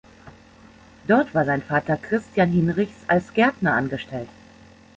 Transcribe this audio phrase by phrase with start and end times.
[1.07, 4.29] Dort war sein Vater Christian Hinrichs als Gärtner angestellt.